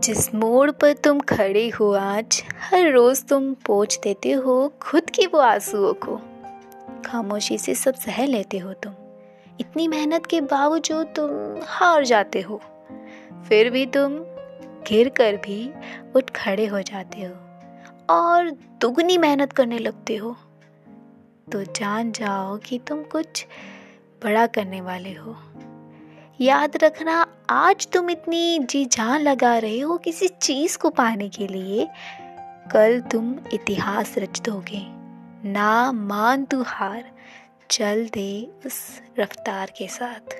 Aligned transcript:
जिस 0.00 0.34
मोड़ 0.34 0.70
पर 0.70 0.92
तुम 0.92 1.20
खड़े 1.20 1.68
हो 1.68 1.92
आज, 1.92 2.44
हर 2.60 2.92
रोज 2.92 3.24
तुम 3.24 3.54
पोछ 3.54 3.98
देते 3.98 4.32
हो 4.32 4.72
खुद 4.82 5.10
की 5.10 5.26
वो 5.26 5.38
आंसुओं 5.38 5.94
को। 5.94 6.16
खामोशी 7.06 7.58
से 7.58 7.74
सब 7.74 7.94
सह 7.94 8.26
लेते 8.26 8.58
हो 8.58 8.72
तुम। 8.72 8.92
इतनी 9.60 9.88
मेहनत 9.88 10.26
के 10.26 10.40
बावजूद 10.40 11.06
तुम 11.06 11.30
हार 11.64 12.04
जाते 12.04 12.40
हो। 12.40 12.60
फिर 13.48 13.70
भी 13.70 13.86
तुम 13.86 14.12
गिर 14.88 15.08
कर 15.08 15.36
भी 15.36 15.72
उठ 16.16 16.30
खड़े 16.30 16.66
हो 16.66 16.82
जाते 16.82 17.22
हो 17.22 17.34
और 18.10 18.50
दुगनी 18.50 19.18
मेहनत 19.18 19.52
करने 19.52 19.78
लगते 19.78 20.16
हो। 20.16 20.36
तो 21.52 21.62
जान 21.62 22.12
जाओ 22.12 22.56
कि 22.56 22.78
तुम 22.78 23.02
कुछ 23.02 23.46
बड़ा 24.24 24.46
करने 24.46 24.80
वाले 24.80 25.12
हो। 25.12 25.36
याद 26.40 26.72
रखना, 26.82 27.26
आज 27.50 27.86
तुम 27.86 28.10
इतनी 28.10 28.58
जी 28.58 28.84
जान 28.84 29.20
लगा 29.20 29.58
रहे 29.58 29.80
हो 29.80 29.96
किसी 29.96 30.28
चीज़ 30.28 30.78
को 30.78 30.90
पाने 30.90 31.28
के 31.28 31.46
लिए। 31.46 31.88
कल 32.72 33.00
तुम 33.00 33.34
इतिहास 33.52 34.14
रच 34.18 34.40
दोगे। 34.40 34.86
ना 35.48 35.92
मान 35.92 36.44
तू 36.44 36.62
हार। 36.62 37.10
चल 37.70 38.08
दे 38.08 38.50
उस 38.66 39.02
रफ्तार 39.18 39.72
के 39.78 39.88
साथ। 39.88 40.39